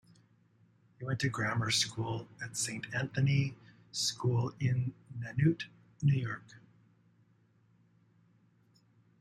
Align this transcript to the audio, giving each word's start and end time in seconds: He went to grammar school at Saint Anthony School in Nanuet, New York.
He 0.97 1.05
went 1.05 1.19
to 1.19 1.29
grammar 1.29 1.69
school 1.69 2.27
at 2.43 2.57
Saint 2.57 2.87
Anthony 2.91 3.55
School 3.91 4.51
in 4.59 4.95
Nanuet, 5.19 5.65
New 6.01 6.17
York. 6.17 6.55